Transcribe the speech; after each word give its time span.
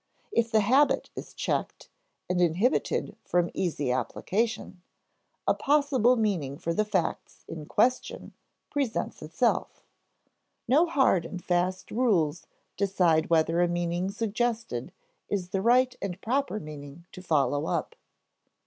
If 0.31 0.49
the 0.49 0.61
habit 0.61 1.11
is 1.15 1.35
checked, 1.35 1.87
and 2.27 2.41
inhibited 2.41 3.15
from 3.23 3.51
easy 3.53 3.91
application, 3.91 4.81
a 5.47 5.53
possible 5.53 6.15
meaning 6.15 6.57
for 6.57 6.73
the 6.73 6.83
facts 6.85 7.45
in 7.47 7.67
question 7.67 8.33
presents 8.71 9.21
itself. 9.21 9.83
No 10.67 10.87
hard 10.87 11.23
and 11.23 11.43
fast 11.45 11.91
rules 11.91 12.47
decide 12.77 13.29
whether 13.29 13.61
a 13.61 13.67
meaning 13.67 14.09
suggested 14.09 14.91
is 15.29 15.49
the 15.49 15.61
right 15.61 15.95
and 16.01 16.19
proper 16.19 16.59
meaning 16.59 17.05
to 17.11 17.21
follow 17.21 17.67
up. 17.67 17.95